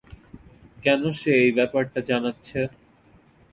[0.83, 2.59] কেন সে এই ব্যাপারটা জানাচ্ছে?